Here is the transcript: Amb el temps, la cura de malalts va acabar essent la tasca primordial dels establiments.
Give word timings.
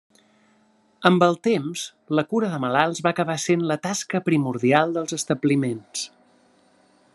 Amb 1.09 1.25
el 1.25 1.35
temps, 1.47 1.83
la 2.19 2.23
cura 2.31 2.49
de 2.55 2.61
malalts 2.63 3.03
va 3.07 3.11
acabar 3.13 3.37
essent 3.41 3.67
la 3.73 3.79
tasca 3.85 4.25
primordial 4.31 4.97
dels 4.99 5.17
establiments. 5.21 6.09